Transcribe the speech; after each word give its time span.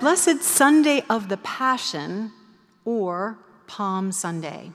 Blessed 0.00 0.42
Sunday 0.42 1.04
of 1.10 1.28
the 1.28 1.36
Passion, 1.36 2.32
or 2.86 3.36
Palm 3.66 4.12
Sunday. 4.12 4.72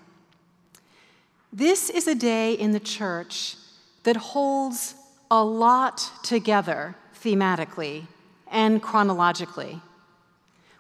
This 1.52 1.90
is 1.90 2.08
a 2.08 2.14
day 2.14 2.54
in 2.54 2.74
the 2.74 2.80
church 2.80 3.56
that 4.04 4.18
holds 4.18 4.94
a 5.32 5.44
lot 5.44 6.12
together 6.22 6.96
thematically 7.20 8.06
and 8.52 8.84
chronologically. 8.84 9.82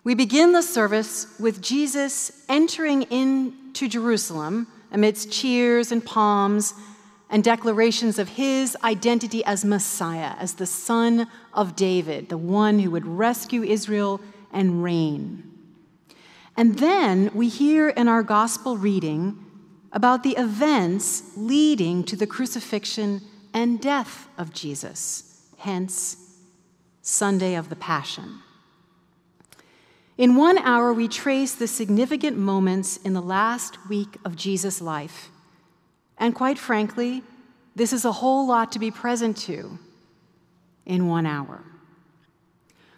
We 0.03 0.13
begin 0.13 0.51
the 0.51 0.61
service 0.61 1.25
with 1.39 1.59
Jesus 1.59 2.43
entering 2.47 3.01
into 3.03 3.87
Jerusalem 3.87 4.67
amidst 4.91 5.31
cheers 5.31 5.91
and 5.91 6.05
palms 6.05 6.75
and 7.31 7.43
declarations 7.43 8.19
of 8.19 8.29
his 8.29 8.77
identity 8.83 9.43
as 9.43 9.65
Messiah, 9.65 10.35
as 10.37 10.53
the 10.53 10.67
son 10.67 11.25
of 11.51 11.75
David, 11.75 12.29
the 12.29 12.37
one 12.37 12.77
who 12.77 12.91
would 12.91 13.07
rescue 13.07 13.63
Israel 13.63 14.21
and 14.55 14.81
reign. 14.81 15.43
And 16.57 16.79
then 16.79 17.29
we 17.35 17.49
hear 17.49 17.89
in 17.89 18.07
our 18.07 18.23
gospel 18.23 18.77
reading 18.77 19.37
about 19.91 20.23
the 20.23 20.37
events 20.37 21.37
leading 21.37 22.03
to 22.05 22.15
the 22.15 22.25
crucifixion 22.25 23.21
and 23.53 23.79
death 23.79 24.27
of 24.37 24.53
Jesus, 24.53 25.47
hence, 25.57 26.17
Sunday 27.01 27.55
of 27.55 27.69
the 27.69 27.75
Passion. 27.75 28.39
In 30.17 30.35
one 30.35 30.57
hour, 30.57 30.93
we 30.93 31.07
trace 31.09 31.53
the 31.53 31.67
significant 31.67 32.37
moments 32.37 32.97
in 32.97 33.13
the 33.13 33.21
last 33.21 33.77
week 33.89 34.17
of 34.23 34.35
Jesus' 34.35 34.81
life. 34.81 35.29
And 36.17 36.33
quite 36.33 36.57
frankly, 36.57 37.21
this 37.75 37.91
is 37.91 38.05
a 38.05 38.13
whole 38.13 38.47
lot 38.47 38.71
to 38.71 38.79
be 38.79 38.91
present 38.91 39.35
to 39.37 39.77
in 40.85 41.07
one 41.07 41.25
hour. 41.25 41.63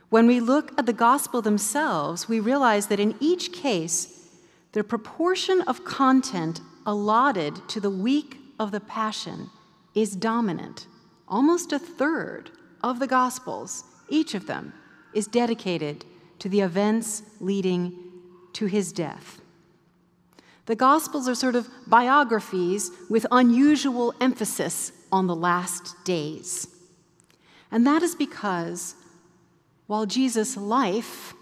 When 0.10 0.28
we 0.28 0.40
look 0.40 0.72
at 0.78 0.86
the 0.86 0.94
gospel 0.94 1.42
themselves, 1.42 2.30
we 2.30 2.40
realize 2.40 2.88
that 2.88 3.00
in 3.00 3.16
each 3.20 3.52
case, 3.52 4.30
the 4.72 4.84
proportion 4.84 5.62
of 5.62 5.84
content 5.84 6.62
allotted 6.86 7.68
to 7.70 7.82
the 7.82 7.90
week 7.90 8.38
of 8.60 8.72
the 8.72 8.80
Passion 8.80 9.50
is 9.94 10.16
dominant. 10.16 10.88
Almost 11.28 11.74
a 11.74 11.80
third 11.80 12.52
of 12.82 13.00
the 13.00 13.08
gospels, 13.08 13.84
each 14.08 14.34
of 14.34 14.48
them, 14.48 14.74
is 15.14 15.28
dedicated 15.28 16.06
to 16.40 16.48
the 16.48 16.62
events 16.62 17.24
leading 17.40 17.98
to 18.54 18.68
his 18.68 18.92
death. 18.94 19.42
The 20.68 20.76
Gospels 20.76 21.28
are 21.28 21.36
sort 21.36 21.56
of 21.56 21.70
biographies 21.88 22.92
with 23.10 23.26
unusual 23.32 24.14
emphasis 24.22 24.92
on 25.12 25.28
the 25.28 25.36
last 25.36 25.96
days. 26.04 26.68
And 27.72 27.88
that 27.88 28.04
is 28.04 28.16
because 28.16 28.96
while 29.88 30.06
Jesus' 30.06 30.56
life 30.56 31.34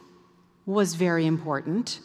was 0.66 0.96
very 0.96 1.26
important, 1.26 2.00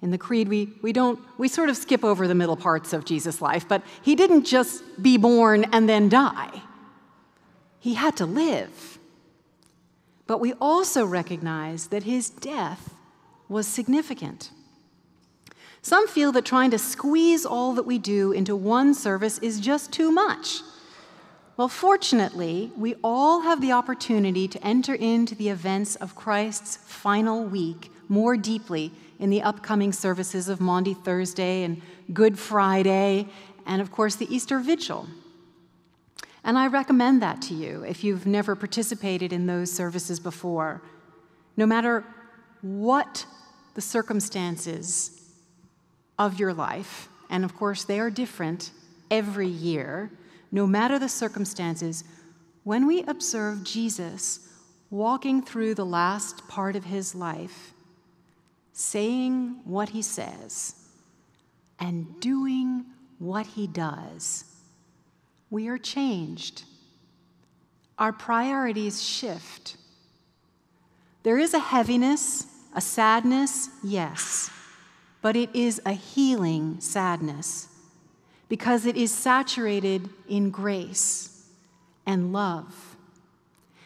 in 0.00 0.10
the 0.12 0.18
Creed, 0.18 0.48
we, 0.48 0.72
we 0.80 0.92
don't, 0.92 1.18
we 1.38 1.48
sort 1.48 1.68
of 1.68 1.76
skip 1.76 2.04
over 2.04 2.28
the 2.28 2.34
middle 2.34 2.56
parts 2.56 2.92
of 2.92 3.04
Jesus' 3.04 3.42
life, 3.42 3.66
but 3.68 3.82
he 4.02 4.14
didn't 4.14 4.44
just 4.44 4.82
be 5.02 5.16
born 5.16 5.64
and 5.72 5.88
then 5.88 6.08
die. 6.08 6.62
He 7.80 7.94
had 7.94 8.16
to 8.16 8.26
live. 8.26 8.98
But 10.26 10.38
we 10.38 10.52
also 10.60 11.04
recognize 11.04 11.88
that 11.88 12.04
his 12.04 12.30
death 12.30 12.94
was 13.48 13.66
significant. 13.66 14.50
Some 15.82 16.06
feel 16.06 16.32
that 16.32 16.44
trying 16.44 16.70
to 16.72 16.78
squeeze 16.78 17.46
all 17.46 17.72
that 17.74 17.86
we 17.86 17.98
do 17.98 18.30
into 18.30 18.54
one 18.54 18.94
service 18.94 19.38
is 19.38 19.58
just 19.58 19.92
too 19.92 20.12
much. 20.12 20.60
Well, 21.58 21.66
fortunately, 21.66 22.70
we 22.76 22.94
all 23.02 23.40
have 23.40 23.60
the 23.60 23.72
opportunity 23.72 24.46
to 24.46 24.64
enter 24.64 24.94
into 24.94 25.34
the 25.34 25.48
events 25.48 25.96
of 25.96 26.14
Christ's 26.14 26.76
final 26.76 27.42
week 27.42 27.90
more 28.08 28.36
deeply 28.36 28.92
in 29.18 29.28
the 29.28 29.42
upcoming 29.42 29.92
services 29.92 30.48
of 30.48 30.60
Maundy 30.60 30.94
Thursday 30.94 31.64
and 31.64 31.82
Good 32.12 32.38
Friday, 32.38 33.26
and 33.66 33.82
of 33.82 33.90
course, 33.90 34.14
the 34.14 34.32
Easter 34.32 34.60
Vigil. 34.60 35.08
And 36.44 36.56
I 36.56 36.68
recommend 36.68 37.20
that 37.22 37.42
to 37.42 37.54
you 37.54 37.82
if 37.82 38.04
you've 38.04 38.24
never 38.24 38.54
participated 38.54 39.32
in 39.32 39.46
those 39.46 39.72
services 39.72 40.20
before. 40.20 40.80
No 41.56 41.66
matter 41.66 42.04
what 42.62 43.26
the 43.74 43.80
circumstances 43.80 45.10
of 46.20 46.38
your 46.38 46.54
life, 46.54 47.08
and 47.28 47.44
of 47.44 47.56
course 47.56 47.82
they 47.82 47.98
are 47.98 48.10
different 48.10 48.70
every 49.10 49.48
year, 49.48 50.12
no 50.50 50.66
matter 50.66 50.98
the 50.98 51.08
circumstances, 51.08 52.04
when 52.64 52.86
we 52.86 53.02
observe 53.02 53.64
Jesus 53.64 54.40
walking 54.90 55.42
through 55.42 55.74
the 55.74 55.86
last 55.86 56.48
part 56.48 56.76
of 56.76 56.84
his 56.84 57.14
life, 57.14 57.72
saying 58.72 59.60
what 59.64 59.90
he 59.90 60.02
says, 60.02 60.74
and 61.78 62.20
doing 62.20 62.84
what 63.18 63.46
he 63.46 63.66
does, 63.66 64.44
we 65.50 65.68
are 65.68 65.78
changed. 65.78 66.64
Our 67.98 68.12
priorities 68.12 69.02
shift. 69.02 69.76
There 71.22 71.38
is 71.38 71.52
a 71.52 71.58
heaviness, 71.58 72.46
a 72.74 72.80
sadness, 72.80 73.68
yes, 73.82 74.50
but 75.20 75.36
it 75.36 75.54
is 75.54 75.80
a 75.84 75.92
healing 75.92 76.80
sadness 76.80 77.68
because 78.48 78.86
it 78.86 78.96
is 78.96 79.12
saturated 79.12 80.08
in 80.28 80.50
grace 80.50 81.46
and 82.06 82.32
love. 82.32 82.96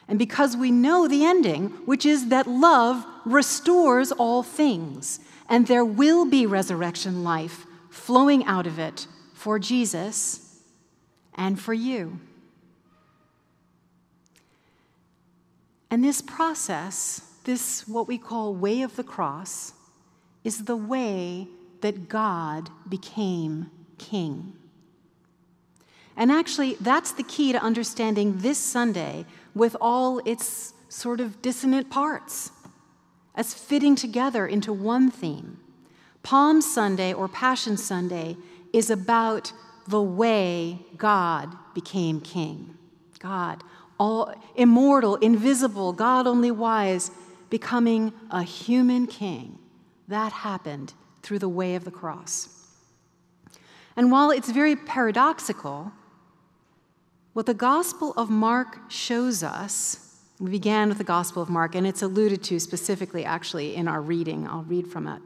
And 0.08 0.18
because 0.18 0.56
we 0.56 0.70
know 0.70 1.08
the 1.08 1.24
ending, 1.24 1.70
which 1.86 2.04
is 2.04 2.28
that 2.28 2.46
love 2.46 3.04
restores 3.24 4.12
all 4.12 4.42
things, 4.42 5.20
and 5.48 5.66
there 5.66 5.84
will 5.84 6.24
be 6.24 6.46
resurrection 6.46 7.24
life 7.24 7.66
flowing 7.90 8.44
out 8.44 8.66
of 8.66 8.78
it 8.78 9.06
for 9.34 9.58
Jesus 9.58 10.60
and 11.34 11.58
for 11.58 11.74
you. 11.74 12.18
And 15.90 16.02
this 16.02 16.22
process, 16.22 17.20
this 17.44 17.86
what 17.86 18.08
we 18.08 18.16
call 18.16 18.54
way 18.54 18.82
of 18.82 18.96
the 18.96 19.04
cross, 19.04 19.74
is 20.42 20.64
the 20.64 20.76
way 20.76 21.48
that 21.82 22.08
God 22.08 22.70
became 22.88 23.70
king. 24.10 24.52
And 26.16 26.30
actually, 26.30 26.76
that's 26.80 27.12
the 27.12 27.22
key 27.22 27.52
to 27.52 27.62
understanding 27.62 28.38
this 28.38 28.58
Sunday 28.58 29.24
with 29.54 29.76
all 29.80 30.18
its 30.26 30.74
sort 30.88 31.20
of 31.20 31.40
dissonant 31.40 31.90
parts 31.90 32.50
as 33.34 33.54
fitting 33.54 33.96
together 33.96 34.46
into 34.46 34.72
one 34.72 35.10
theme. 35.10 35.58
Palm 36.22 36.60
Sunday 36.60 37.12
or 37.12 37.28
Passion 37.28 37.76
Sunday 37.76 38.36
is 38.72 38.90
about 38.90 39.52
the 39.88 40.02
way 40.02 40.78
God 40.96 41.56
became 41.74 42.20
king. 42.20 42.76
God, 43.18 43.62
all 43.98 44.34
immortal, 44.54 45.16
invisible, 45.16 45.92
God 45.92 46.26
only 46.26 46.50
wise, 46.50 47.10
becoming 47.50 48.12
a 48.30 48.42
human 48.42 49.06
king. 49.06 49.58
That 50.08 50.32
happened 50.32 50.92
through 51.22 51.38
the 51.38 51.48
way 51.48 51.74
of 51.74 51.84
the 51.84 51.90
cross. 51.90 52.61
And 53.96 54.10
while 54.10 54.30
it's 54.30 54.50
very 54.50 54.76
paradoxical, 54.76 55.92
what 57.32 57.46
the 57.46 57.54
Gospel 57.54 58.12
of 58.16 58.30
Mark 58.30 58.90
shows 58.90 59.42
us, 59.42 60.18
we 60.38 60.50
began 60.50 60.88
with 60.88 60.98
the 60.98 61.04
Gospel 61.04 61.42
of 61.42 61.48
Mark, 61.48 61.74
and 61.74 61.86
it's 61.86 62.02
alluded 62.02 62.42
to 62.44 62.58
specifically 62.58 63.24
actually 63.24 63.74
in 63.74 63.88
our 63.88 64.00
reading. 64.00 64.46
I'll 64.46 64.64
read 64.64 64.86
from 64.86 65.06
it. 65.06 65.22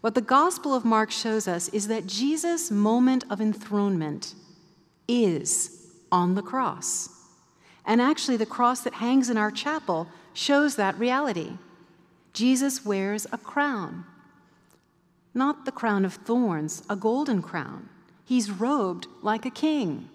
What 0.00 0.14
the 0.14 0.20
Gospel 0.20 0.74
of 0.74 0.84
Mark 0.84 1.10
shows 1.10 1.48
us 1.48 1.68
is 1.70 1.88
that 1.88 2.06
Jesus' 2.06 2.70
moment 2.70 3.24
of 3.28 3.40
enthronement 3.40 4.34
is 5.08 5.88
on 6.10 6.34
the 6.34 6.42
cross. 6.42 7.08
And 7.84 8.00
actually, 8.00 8.36
the 8.36 8.46
cross 8.46 8.80
that 8.80 8.94
hangs 8.94 9.30
in 9.30 9.36
our 9.36 9.50
chapel 9.50 10.08
shows 10.32 10.76
that 10.76 10.98
reality. 10.98 11.52
Jesus 12.32 12.84
wears 12.84 13.26
a 13.32 13.38
crown, 13.38 14.04
not 15.32 15.64
the 15.64 15.72
crown 15.72 16.04
of 16.04 16.14
thorns, 16.14 16.82
a 16.90 16.96
golden 16.96 17.40
crown. 17.40 17.88
He's 18.26 18.50
robed 18.50 19.06
like 19.22 19.46
a 19.46 19.50
king. 19.50 20.10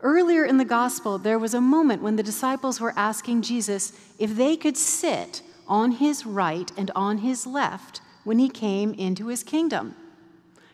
Earlier 0.00 0.44
in 0.44 0.56
the 0.56 0.64
gospel, 0.64 1.18
there 1.18 1.38
was 1.38 1.52
a 1.52 1.60
moment 1.60 2.02
when 2.02 2.16
the 2.16 2.22
disciples 2.22 2.80
were 2.80 2.94
asking 2.96 3.42
Jesus 3.42 3.92
if 4.18 4.34
they 4.34 4.56
could 4.56 4.76
sit 4.76 5.42
on 5.68 5.92
his 5.92 6.24
right 6.24 6.72
and 6.76 6.90
on 6.96 7.18
his 7.18 7.46
left 7.46 8.00
when 8.24 8.38
he 8.38 8.48
came 8.48 8.94
into 8.94 9.28
his 9.28 9.42
kingdom. 9.42 9.94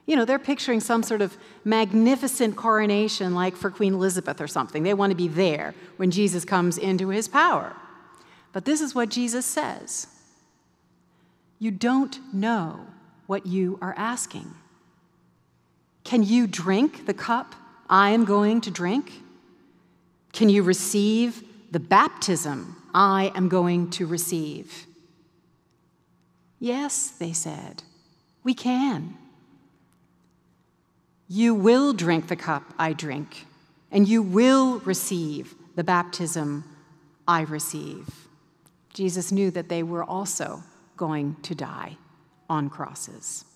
You 0.07 0.17
know, 0.17 0.25
they're 0.25 0.39
picturing 0.39 0.81
some 0.81 1.03
sort 1.03 1.21
of 1.21 1.37
magnificent 1.65 2.57
coronation 2.57 3.35
like 3.35 3.57
for 3.57 3.71
Queen 3.71 3.95
Elizabeth 3.95 4.41
or 4.41 4.49
something. 4.49 4.85
They 4.85 4.95
want 4.95 5.11
to 5.11 5.17
be 5.17 5.29
there 5.29 5.75
when 5.97 6.11
Jesus 6.11 6.45
comes 6.45 6.79
into 6.79 7.09
his 7.09 7.27
power. 7.29 7.75
But 8.53 8.65
this 8.65 8.81
is 8.81 8.95
what 8.95 9.09
Jesus 9.09 9.47
says 9.47 10.07
You 11.59 11.73
don't 11.73 12.21
know 12.33 12.87
what 13.27 13.47
you 13.47 13.79
are 13.83 13.95
asking. 13.97 14.55
Can 16.13 16.23
you 16.23 16.47
drink 16.47 17.07
the 17.07 17.15
cup 17.15 17.55
I 17.89 18.11
am 18.11 18.27
going 18.27 18.61
to 18.61 18.71
drink? 18.71 19.23
Can 20.35 20.51
you 20.51 20.63
receive 20.63 21.43
the 21.71 21.81
baptism 21.81 22.77
I 22.93 23.33
am 23.35 23.49
going 23.49 23.89
to 23.93 24.05
receive? 24.05 24.87
Yes, 26.59 27.09
they 27.09 27.33
said, 27.33 27.85
we 28.45 28.53
can. 28.53 29.17
You 31.29 31.55
will 31.55 31.95
drink 31.95 32.29
the 32.29 32.37
cup 32.37 32.75
I 32.79 32.93
drink, 32.93 33.47
and 33.91 34.07
you 34.07 34.21
will 34.21 34.81
receive 34.81 35.55
the 35.77 35.85
baptism 35.85 36.65
I 37.27 37.41
receive. 37.41 38.29
Jesus 38.93 39.33
knew 39.33 39.51
that 39.53 39.71
they 39.71 39.83
were 39.83 40.05
also 40.05 40.63
going 40.95 41.37
to 41.45 41.55
die 41.55 41.97
on 42.51 42.69
crosses. 42.69 43.47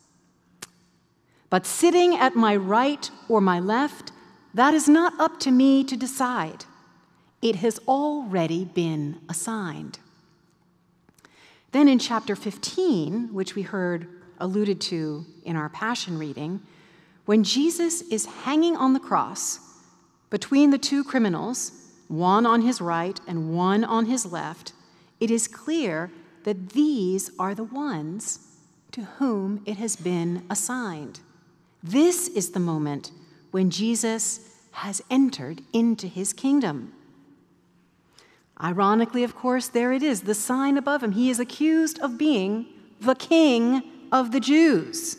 But 1.48 1.66
sitting 1.66 2.16
at 2.16 2.34
my 2.34 2.56
right 2.56 3.10
or 3.28 3.40
my 3.40 3.60
left, 3.60 4.12
that 4.54 4.74
is 4.74 4.88
not 4.88 5.18
up 5.20 5.38
to 5.40 5.50
me 5.50 5.84
to 5.84 5.96
decide. 5.96 6.64
It 7.42 7.56
has 7.56 7.78
already 7.86 8.64
been 8.64 9.20
assigned. 9.28 9.98
Then 11.72 11.88
in 11.88 11.98
chapter 11.98 12.34
15, 12.34 13.34
which 13.34 13.54
we 13.54 13.62
heard 13.62 14.08
alluded 14.38 14.80
to 14.80 15.26
in 15.44 15.56
our 15.56 15.68
Passion 15.68 16.18
reading, 16.18 16.62
when 17.26 17.44
Jesus 17.44 18.02
is 18.02 18.26
hanging 18.26 18.76
on 18.76 18.92
the 18.92 19.00
cross 19.00 19.60
between 20.30 20.70
the 20.70 20.78
two 20.78 21.04
criminals, 21.04 21.72
one 22.08 22.46
on 22.46 22.62
his 22.62 22.80
right 22.80 23.20
and 23.26 23.54
one 23.54 23.84
on 23.84 24.06
his 24.06 24.24
left, 24.24 24.72
it 25.20 25.30
is 25.30 25.48
clear 25.48 26.10
that 26.44 26.70
these 26.70 27.30
are 27.38 27.54
the 27.54 27.64
ones 27.64 28.38
to 28.92 29.02
whom 29.18 29.62
it 29.66 29.76
has 29.76 29.96
been 29.96 30.44
assigned. 30.48 31.20
This 31.86 32.26
is 32.26 32.50
the 32.50 32.58
moment 32.58 33.12
when 33.52 33.70
Jesus 33.70 34.40
has 34.72 35.00
entered 35.08 35.62
into 35.72 36.08
his 36.08 36.32
kingdom. 36.32 36.92
Ironically, 38.60 39.22
of 39.22 39.36
course, 39.36 39.68
there 39.68 39.92
it 39.92 40.02
is, 40.02 40.22
the 40.22 40.34
sign 40.34 40.76
above 40.76 41.00
him. 41.00 41.12
He 41.12 41.30
is 41.30 41.38
accused 41.38 42.00
of 42.00 42.18
being 42.18 42.66
the 43.00 43.14
king 43.14 43.84
of 44.10 44.32
the 44.32 44.40
Jews. 44.40 45.16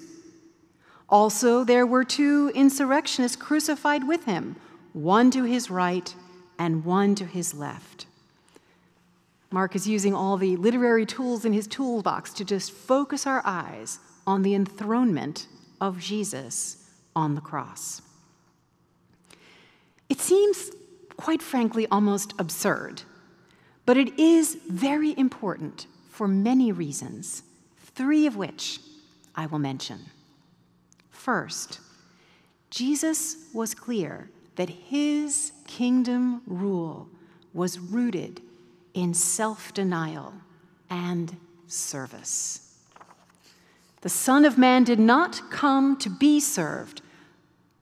Also, 1.07 1.63
there 1.63 1.85
were 1.85 2.03
two 2.03 2.51
insurrectionists 2.53 3.37
crucified 3.37 4.05
with 4.05 4.25
him, 4.25 4.57
one 4.91 5.31
to 5.31 5.43
his 5.43 5.71
right 5.71 6.13
and 6.59 6.83
one 6.83 7.15
to 7.15 7.25
his 7.25 7.53
left. 7.53 8.07
Mark 9.51 9.73
is 9.73 9.87
using 9.87 10.13
all 10.13 10.35
the 10.35 10.57
literary 10.57 11.05
tools 11.05 11.45
in 11.45 11.53
his 11.53 11.65
toolbox 11.67 12.33
to 12.33 12.43
just 12.43 12.73
focus 12.73 13.25
our 13.25 13.41
eyes 13.45 13.99
on 14.25 14.41
the 14.41 14.53
enthronement 14.53 15.47
of 15.79 15.99
Jesus 15.99 16.89
on 17.15 17.35
the 17.35 17.41
cross. 17.41 18.01
It 20.09 20.19
seems, 20.19 20.71
quite 21.17 21.41
frankly, 21.41 21.87
almost 21.91 22.33
absurd, 22.39 23.01
but 23.85 23.97
it 23.97 24.17
is 24.19 24.57
very 24.69 25.17
important 25.17 25.87
for 26.09 26.27
many 26.27 26.71
reasons, 26.71 27.43
three 27.77 28.25
of 28.25 28.35
which 28.35 28.79
I 29.35 29.45
will 29.45 29.59
mention. 29.59 29.99
First, 31.09 31.79
Jesus 32.69 33.37
was 33.53 33.73
clear 33.73 34.29
that 34.55 34.69
his 34.69 35.51
kingdom 35.67 36.41
rule 36.47 37.07
was 37.53 37.79
rooted 37.79 38.41
in 38.93 39.13
self 39.13 39.73
denial 39.73 40.33
and 40.89 41.37
service. 41.67 42.66
The 44.01 44.09
Son 44.09 44.45
of 44.45 44.57
Man 44.57 44.83
did 44.83 44.99
not 44.99 45.49
come 45.49 45.97
to 45.97 46.09
be 46.09 46.39
served, 46.39 47.01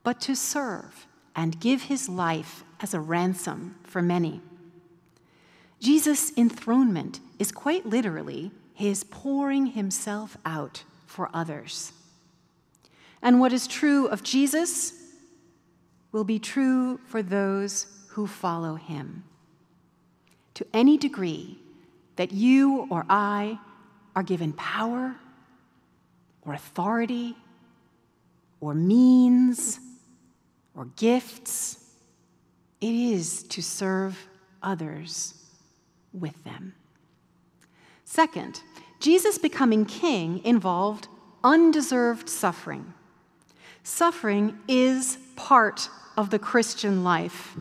but 0.04 0.22
to 0.22 0.36
serve 0.36 1.08
and 1.36 1.60
give 1.60 1.84
his 1.84 2.08
life 2.08 2.64
as 2.80 2.94
a 2.94 3.00
ransom 3.00 3.76
for 3.84 4.02
many. 4.02 4.42
Jesus' 5.80 6.32
enthronement 6.38 7.20
is 7.38 7.52
quite 7.52 7.86
literally 7.86 8.52
his 8.74 9.04
pouring 9.04 9.68
himself 9.68 10.38
out 10.46 10.84
for 11.06 11.30
others. 11.34 11.94
And 13.22 13.40
what 13.40 13.54
is 13.54 13.68
true 13.68 14.08
of 14.08 14.24
Jesus 14.24 14.94
will 16.12 16.24
be 16.24 16.40
true 16.40 17.00
for 17.06 17.22
those 17.22 17.88
who 18.10 18.26
follow 18.26 18.76
him. 18.76 19.24
To 20.54 20.66
any 20.74 20.98
degree 20.98 21.60
that 22.16 22.32
you 22.32 22.88
or 22.90 23.06
I 23.10 23.60
are 24.16 24.24
given 24.24 24.54
power 24.54 25.16
or 26.46 26.54
authority 26.54 27.36
or 28.62 28.74
means 28.74 29.80
or 30.76 30.86
gifts, 30.96 31.84
it 32.82 32.94
is 32.94 33.44
to 33.44 33.62
serve 33.62 34.28
others 34.62 35.34
with 36.14 36.44
them. 36.44 36.74
Second, 38.04 38.62
Jesus 39.00 39.38
becoming 39.38 39.86
king 39.86 40.44
involved 40.44 41.08
undeserved 41.44 42.28
suffering. 42.28 42.94
Suffering 43.84 44.58
is 44.68 45.20
part 45.36 45.90
of 46.18 46.32
the 46.32 46.40
Christian 46.40 47.04
life. 47.04 47.56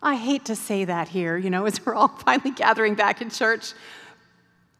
I 0.00 0.14
hate 0.14 0.44
to 0.44 0.54
say 0.54 0.84
that 0.84 1.08
here, 1.08 1.36
you 1.36 1.50
know, 1.50 1.66
as 1.66 1.84
we're 1.84 1.94
all 1.94 2.08
finally 2.08 2.52
gathering 2.52 2.94
back 2.94 3.20
in 3.20 3.28
church. 3.28 3.72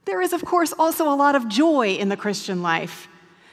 There 0.05 0.23
is, 0.23 0.33
of 0.33 0.45
course, 0.45 0.73
also 0.79 1.13
a 1.13 1.17
lot 1.17 1.35
of 1.35 1.49
joy 1.49 1.97
in 1.97 2.09
the 2.09 2.17
Christian 2.17 2.63
life. 2.63 3.09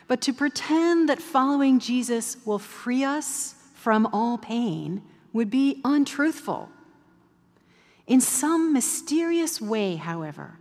But 0.07 0.22
to 0.22 0.34
pretend 0.34 1.10
that 1.10 1.22
following 1.22 1.80
Jesus 1.80 2.38
will 2.46 2.60
free 2.60 3.04
us 3.04 3.56
from 3.74 4.07
all 4.07 4.38
pain 4.38 5.02
would 5.34 5.50
be 5.50 5.81
untruthful. 5.84 6.69
In 8.07 8.22
some 8.22 8.72
mysterious 8.72 9.60
way, 9.60 9.96
however, 9.96 10.60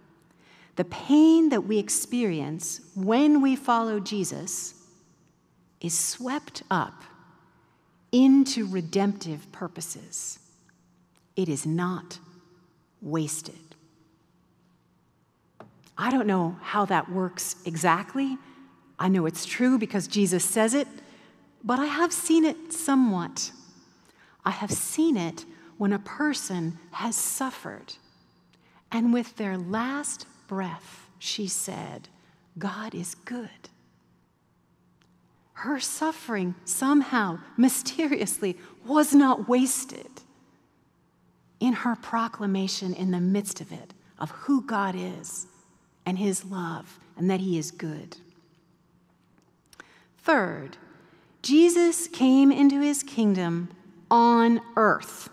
the 0.77 0.85
pain 0.85 1.51
that 1.51 1.63
we 1.63 1.79
experience 1.79 2.81
when 2.95 3.41
we 3.43 3.55
follow 3.55 4.01
Jesus 4.01 4.75
is 5.81 5.97
swept 5.97 6.63
up 6.71 7.05
into 8.11 8.67
redemptive 8.67 9.51
purposes. 9.53 10.39
It 11.37 11.49
is 11.49 11.67
not 11.67 12.19
wasted. 13.03 13.55
I 15.97 16.11
don't 16.11 16.27
know 16.27 16.57
how 16.63 16.87
that 16.87 17.11
works 17.11 17.57
exactly. 17.67 18.39
I 18.99 19.09
know 19.09 19.27
it's 19.27 19.45
true 19.45 19.79
because 19.79 20.07
Jesus 20.07 20.45
says 20.45 20.75
it, 20.75 20.89
but 21.63 21.79
I 21.79 21.87
have 21.87 22.13
seen 22.13 22.45
it 22.45 22.73
somewhat. 22.73 23.51
I 24.45 24.51
have 24.51 24.71
seen 24.71 25.17
it 25.17 25.45
when 25.79 25.93
a 25.93 25.99
person 25.99 26.79
has 26.93 27.17
suffered, 27.17 27.95
and 28.93 29.13
with 29.13 29.37
their 29.37 29.59
last 29.59 30.27
breath, 30.47 31.09
she 31.19 31.49
said, 31.49 32.09
God 32.59 32.95
is 32.95 33.15
good. 33.15 33.49
Her 35.55 35.81
suffering 35.81 36.55
somehow, 36.65 37.39
mysteriously, 37.57 38.57
was 38.85 39.15
not 39.15 39.49
wasted 39.49 40.11
in 41.59 41.73
her 41.73 41.97
proclamation 41.97 42.93
in 42.93 43.11
the 43.11 43.21
midst 43.21 43.61
of 43.61 43.73
it 43.73 43.95
of 44.19 44.31
who 44.31 44.63
God 44.63 44.95
is 44.97 45.47
and 46.05 46.19
his 46.19 46.45
love 46.45 46.99
and 47.17 47.31
that 47.31 47.41
he 47.41 47.59
is 47.59 47.71
good. 47.71 48.17
Third, 50.25 50.79
Jesus 51.43 52.09
came 52.09 52.51
into 52.51 52.81
his 52.81 53.03
kingdom 53.03 53.69
on 54.11 54.63
earth. 54.75 55.29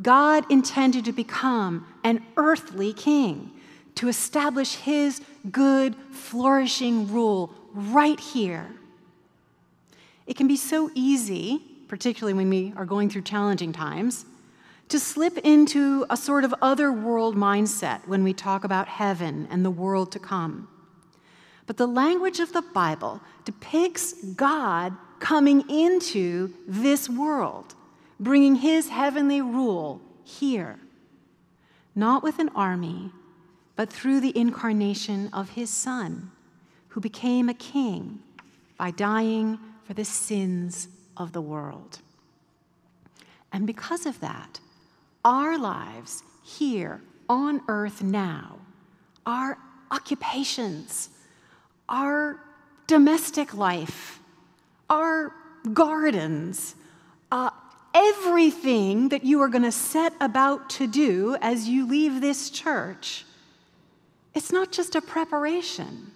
God 0.00 0.48
intended 0.48 1.04
to 1.06 1.12
become 1.12 1.84
an 2.04 2.24
earthly 2.36 2.92
king, 2.92 3.50
to 3.96 4.06
establish 4.06 4.76
his 4.76 5.20
good, 5.50 5.96
flourishing 6.12 7.12
rule 7.12 7.52
right 7.74 8.20
here. 8.20 8.70
It 10.24 10.36
can 10.36 10.46
be 10.46 10.56
so 10.56 10.88
easy, 10.94 11.60
particularly 11.88 12.34
when 12.34 12.48
we 12.48 12.72
are 12.76 12.86
going 12.86 13.10
through 13.10 13.22
challenging 13.22 13.72
times, 13.72 14.24
to 14.88 15.00
slip 15.00 15.36
into 15.38 16.06
a 16.10 16.16
sort 16.16 16.44
of 16.44 16.54
other 16.62 16.92
world 16.92 17.34
mindset 17.34 18.06
when 18.06 18.22
we 18.22 18.32
talk 18.32 18.62
about 18.62 18.86
heaven 18.86 19.48
and 19.50 19.64
the 19.64 19.70
world 19.70 20.12
to 20.12 20.20
come. 20.20 20.68
But 21.68 21.76
the 21.76 21.86
language 21.86 22.40
of 22.40 22.52
the 22.52 22.62
Bible 22.62 23.20
depicts 23.44 24.14
God 24.34 24.96
coming 25.20 25.68
into 25.70 26.52
this 26.66 27.08
world 27.08 27.76
bringing 28.20 28.56
his 28.56 28.88
heavenly 28.88 29.40
rule 29.40 30.00
here, 30.24 30.78
not 31.94 32.22
with 32.22 32.38
an 32.38 32.48
army, 32.50 33.12
but 33.76 33.92
through 33.92 34.20
the 34.20 34.36
incarnation 34.36 35.30
of 35.32 35.50
his 35.50 35.70
Son, 35.70 36.30
who 36.88 37.00
became 37.00 37.48
a 37.48 37.54
king 37.54 38.18
by 38.76 38.90
dying 38.90 39.58
for 39.84 39.94
the 39.94 40.04
sins 40.04 40.88
of 41.16 41.32
the 41.32 41.40
world. 41.40 42.00
And 43.52 43.66
because 43.66 44.04
of 44.04 44.20
that, 44.20 44.60
our 45.24 45.56
lives 45.58 46.22
here 46.42 47.00
on 47.28 47.62
earth 47.68 48.02
now, 48.02 48.58
our 49.26 49.58
occupations, 49.90 51.10
our 51.88 52.38
domestic 52.86 53.54
life, 53.54 54.20
our 54.90 55.32
gardens, 55.72 56.74
uh, 57.30 57.50
everything 57.94 59.08
that 59.10 59.24
you 59.24 59.40
are 59.40 59.48
going 59.48 59.62
to 59.62 59.72
set 59.72 60.12
about 60.20 60.70
to 60.70 60.86
do 60.86 61.36
as 61.40 61.68
you 61.68 61.86
leave 61.86 62.20
this 62.20 62.50
church, 62.50 63.24
it's 64.34 64.52
not 64.52 64.72
just 64.72 64.94
a 64.94 65.00
preparation, 65.00 66.12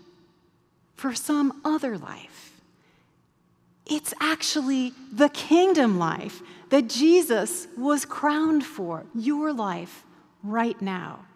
for 0.95 1.15
some 1.15 1.61
other 1.65 1.99
life. 1.99 2.61
It's 3.87 4.15
actually 4.21 4.93
the 5.13 5.29
kingdom 5.31 5.99
life 5.99 6.41
that 6.71 6.89
Jesus 6.89 7.67
was 7.77 8.05
crowned 8.05 8.65
for, 8.65 9.05
your 9.13 9.53
life 9.53 10.05
right 10.45 10.81
now. 10.81 11.27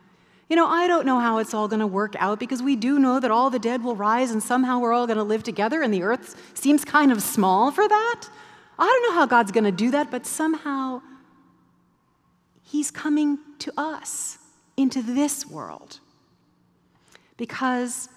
You 0.49 0.55
know, 0.55 0.67
I 0.67 0.87
don't 0.87 1.07
know 1.07 1.19
how 1.19 1.39
it's 1.39 1.55
all 1.55 1.67
going 1.67 1.81
to 1.81 1.87
work 1.87 2.15
out 2.19 2.39
because 2.39 2.63
we 2.63 2.77
do 2.77 2.99
know 2.99 3.19
that 3.19 3.31
all 3.33 3.51
the 3.51 3.59
dead 3.59 3.83
will 3.83 3.97
rise 3.97 4.31
and 4.31 4.41
somehow 4.43 4.79
we're 4.79 4.93
all 4.93 5.07
going 5.07 5.17
to 5.17 5.25
live 5.25 5.43
together 5.43 5.83
and 5.83 5.93
the 5.93 6.05
earth 6.05 6.41
seems 6.55 6.85
kind 6.85 7.11
of 7.11 7.21
small 7.21 7.73
for 7.73 7.89
that. 7.89 8.29
I 8.79 8.87
don't 8.87 9.03
know 9.11 9.21
how 9.21 9.27
God's 9.27 9.51
going 9.51 9.65
to 9.65 9.73
do 9.73 9.91
that, 9.91 10.11
but 10.11 10.25
somehow 10.25 11.03
He's 12.63 12.91
coming 12.91 13.39
to 13.61 13.73
us 13.77 14.39
into 14.77 15.03
this 15.03 15.47
world 15.47 16.01
because 17.37 18.09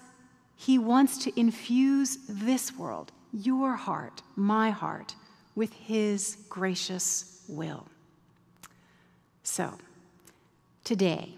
He 0.56 0.78
wants 0.78 1.18
to 1.24 1.40
infuse 1.40 2.18
this 2.28 2.76
world, 2.76 3.10
your 3.32 3.74
heart, 3.74 4.22
my 4.36 4.70
heart, 4.70 5.14
with 5.54 5.72
His 5.72 6.36
gracious 6.48 7.42
will. 7.48 7.86
So, 9.42 9.78
today, 10.84 11.34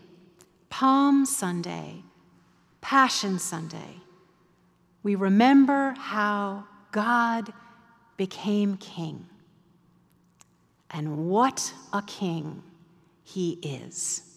Palm 0.83 1.25
Sunday, 1.27 2.03
Passion 2.81 3.39
Sunday, 3.39 4.01
we 5.05 5.15
remember 5.15 5.95
how 5.97 6.65
God 6.91 7.53
became 8.17 8.77
king. 8.79 9.27
And 10.91 11.29
what 11.29 11.73
a 11.93 12.03
king 12.03 12.65
he 13.23 13.61
is. 13.63 14.32